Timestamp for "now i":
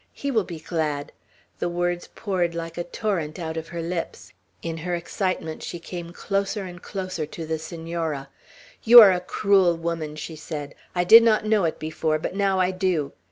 12.35-12.71